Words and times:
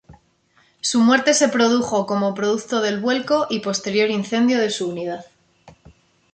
Su 0.79 0.99
muerte 1.01 1.35
se 1.35 1.47
produjo 1.47 2.07
como 2.07 2.33
producto 2.33 2.81
del 2.81 2.97
vuelco 2.99 3.45
y 3.51 3.59
posterior 3.59 4.09
incendio 4.09 4.57
de 4.57 4.71
su 4.71 4.89
unidad. 4.89 5.25